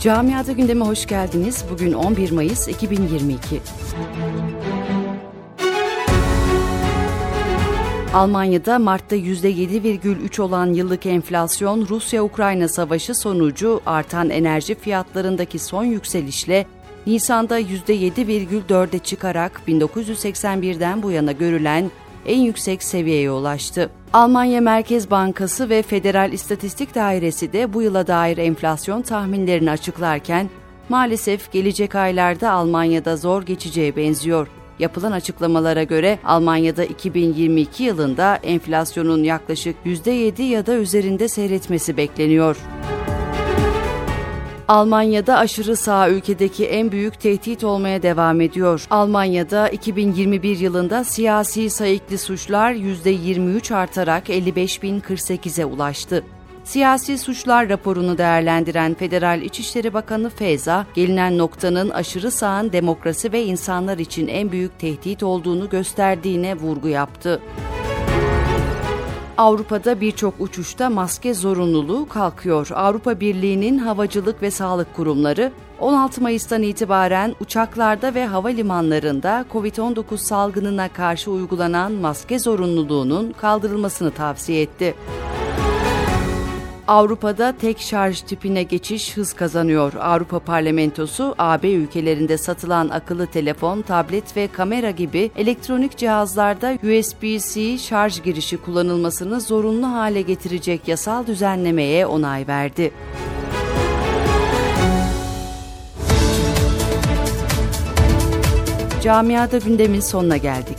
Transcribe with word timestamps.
Camiada 0.00 0.52
gündeme 0.52 0.84
hoş 0.84 1.06
geldiniz. 1.06 1.64
Bugün 1.70 1.92
11 1.92 2.30
Mayıs 2.30 2.68
2022. 2.68 3.60
Almanya'da 8.14 8.78
Mart'ta 8.78 9.16
%7,3 9.16 10.42
olan 10.42 10.66
yıllık 10.72 11.06
enflasyon 11.06 11.86
Rusya-Ukrayna 11.88 12.68
savaşı 12.68 13.14
sonucu 13.14 13.80
artan 13.86 14.30
enerji 14.30 14.74
fiyatlarındaki 14.74 15.58
son 15.58 15.84
yükselişle 15.84 16.66
Nisan'da 17.06 17.60
%7,4'e 17.60 18.98
çıkarak 18.98 19.60
1981'den 19.68 21.02
bu 21.02 21.10
yana 21.10 21.32
görülen 21.32 21.90
en 22.26 22.40
yüksek 22.40 22.82
seviyeye 22.82 23.30
ulaştı. 23.30 23.90
Almanya 24.12 24.60
Merkez 24.60 25.10
Bankası 25.10 25.68
ve 25.68 25.82
Federal 25.82 26.32
İstatistik 26.32 26.94
Dairesi 26.94 27.52
de 27.52 27.72
bu 27.72 27.82
yıla 27.82 28.06
dair 28.06 28.38
enflasyon 28.38 29.02
tahminlerini 29.02 29.70
açıklarken 29.70 30.50
maalesef 30.88 31.52
gelecek 31.52 31.94
aylarda 31.94 32.50
Almanya'da 32.50 33.16
zor 33.16 33.42
geçeceğe 33.42 33.96
benziyor. 33.96 34.48
Yapılan 34.78 35.12
açıklamalara 35.12 35.82
göre 35.82 36.18
Almanya'da 36.24 36.84
2022 36.84 37.82
yılında 37.82 38.36
enflasyonun 38.36 39.22
yaklaşık 39.22 39.76
%7 39.86 40.42
ya 40.42 40.66
da 40.66 40.74
üzerinde 40.74 41.28
seyretmesi 41.28 41.96
bekleniyor. 41.96 42.56
Almanya'da 44.70 45.38
aşırı 45.38 45.76
sağ 45.76 46.10
ülkedeki 46.10 46.66
en 46.66 46.92
büyük 46.92 47.20
tehdit 47.20 47.64
olmaya 47.64 48.02
devam 48.02 48.40
ediyor. 48.40 48.86
Almanya'da 48.90 49.68
2021 49.68 50.58
yılında 50.58 51.04
siyasi 51.04 51.70
sayıklı 51.70 52.18
suçlar 52.18 52.72
%23 52.72 53.74
artarak 53.74 54.28
55.048'e 54.28 55.64
ulaştı. 55.64 56.24
Siyasi 56.64 57.18
suçlar 57.18 57.68
raporunu 57.68 58.18
değerlendiren 58.18 58.94
Federal 58.94 59.42
İçişleri 59.42 59.94
Bakanı 59.94 60.30
Feza, 60.30 60.86
gelinen 60.94 61.38
noktanın 61.38 61.90
aşırı 61.90 62.30
sağın 62.30 62.72
demokrasi 62.72 63.32
ve 63.32 63.42
insanlar 63.44 63.98
için 63.98 64.28
en 64.28 64.52
büyük 64.52 64.78
tehdit 64.78 65.22
olduğunu 65.22 65.68
gösterdiğine 65.68 66.54
vurgu 66.54 66.88
yaptı. 66.88 67.40
Avrupa'da 69.40 70.00
birçok 70.00 70.34
uçuşta 70.38 70.90
maske 70.90 71.34
zorunluluğu 71.34 72.08
kalkıyor. 72.08 72.68
Avrupa 72.74 73.20
Birliği'nin 73.20 73.78
havacılık 73.78 74.42
ve 74.42 74.50
sağlık 74.50 74.94
kurumları 74.96 75.52
16 75.78 76.20
Mayıs'tan 76.20 76.62
itibaren 76.62 77.34
uçaklarda 77.40 78.14
ve 78.14 78.26
havalimanlarında 78.26 79.44
COVID-19 79.52 80.18
salgınına 80.18 80.88
karşı 80.88 81.30
uygulanan 81.30 81.92
maske 81.92 82.38
zorunluluğunun 82.38 83.32
kaldırılmasını 83.32 84.10
tavsiye 84.10 84.62
etti. 84.62 84.94
Avrupa'da 86.90 87.52
tek 87.60 87.80
şarj 87.80 88.20
tipine 88.20 88.62
geçiş 88.62 89.16
hız 89.16 89.32
kazanıyor. 89.32 89.92
Avrupa 89.94 90.38
Parlamentosu, 90.38 91.34
AB 91.38 91.72
ülkelerinde 91.72 92.38
satılan 92.38 92.88
akıllı 92.88 93.26
telefon, 93.26 93.82
tablet 93.82 94.36
ve 94.36 94.48
kamera 94.48 94.90
gibi 94.90 95.30
elektronik 95.36 95.96
cihazlarda 95.96 96.74
USB-C 96.74 97.78
şarj 97.78 98.22
girişi 98.22 98.56
kullanılmasını 98.56 99.40
zorunlu 99.40 99.86
hale 99.86 100.22
getirecek 100.22 100.88
yasal 100.88 101.26
düzenlemeye 101.26 102.06
onay 102.06 102.46
verdi. 102.46 102.92
Camiada 109.02 109.58
gündemin 109.58 110.00
sonuna 110.00 110.36
geldik. 110.36 110.78